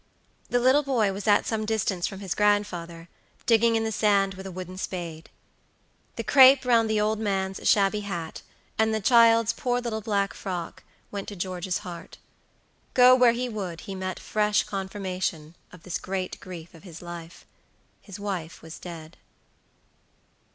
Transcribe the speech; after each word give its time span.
The 0.49 0.57
little 0.57 0.81
boy 0.81 1.13
was 1.13 1.27
at 1.27 1.45
some 1.45 1.63
distance 1.63 2.07
from 2.07 2.21
his 2.21 2.33
grandfather, 2.33 3.07
digging 3.45 3.75
in 3.75 3.83
the 3.83 3.91
sand 3.91 4.33
with 4.33 4.47
a 4.47 4.51
wooden 4.51 4.79
spade. 4.79 5.29
The 6.15 6.23
crape 6.23 6.65
round 6.65 6.89
the 6.89 6.99
old 6.99 7.19
man's 7.19 7.69
shabby 7.69 7.99
hat, 7.99 8.41
and 8.79 8.95
the 8.95 8.99
child's 8.99 9.53
poor 9.53 9.79
little 9.79 10.01
black 10.01 10.33
frock, 10.33 10.81
went 11.11 11.27
to 11.27 11.35
George's 11.35 11.77
heart. 11.85 12.17
Go 12.95 13.13
where 13.13 13.33
he 13.33 13.47
would 13.47 13.81
he 13.81 13.93
met 13.93 14.19
fresh 14.19 14.63
confirmation 14.63 15.55
of 15.71 15.83
this 15.83 15.99
great 15.99 16.39
grief 16.39 16.73
of 16.73 16.81
his 16.81 17.03
life. 17.03 17.45
His 18.01 18.19
wife 18.19 18.63
was 18.63 18.79
dead. 18.79 19.17